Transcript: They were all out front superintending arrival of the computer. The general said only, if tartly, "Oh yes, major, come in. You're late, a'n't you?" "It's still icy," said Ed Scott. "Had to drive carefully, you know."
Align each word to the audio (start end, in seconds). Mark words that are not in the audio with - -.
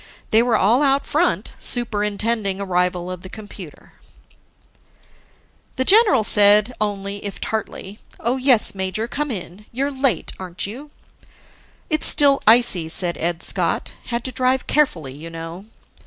They 0.31 0.41
were 0.41 0.57
all 0.57 0.81
out 0.81 1.05
front 1.05 1.51
superintending 1.59 2.59
arrival 2.59 3.11
of 3.11 3.21
the 3.21 3.29
computer. 3.29 3.93
The 5.75 5.85
general 5.85 6.23
said 6.23 6.73
only, 6.81 7.23
if 7.23 7.39
tartly, 7.39 7.99
"Oh 8.19 8.37
yes, 8.37 8.73
major, 8.73 9.07
come 9.07 9.29
in. 9.29 9.67
You're 9.71 9.91
late, 9.91 10.31
a'n't 10.39 10.65
you?" 10.65 10.89
"It's 11.87 12.07
still 12.07 12.41
icy," 12.47 12.89
said 12.89 13.15
Ed 13.15 13.43
Scott. 13.43 13.93
"Had 14.05 14.23
to 14.23 14.31
drive 14.31 14.65
carefully, 14.65 15.13
you 15.13 15.29
know." 15.29 15.67